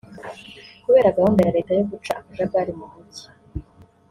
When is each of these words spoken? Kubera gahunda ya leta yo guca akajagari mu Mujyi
Kubera 0.83 1.15
gahunda 1.17 1.39
ya 1.45 1.55
leta 1.57 1.71
yo 1.77 1.83
guca 1.91 2.11
akajagari 2.19 2.71
mu 2.79 2.85
Mujyi 2.93 3.25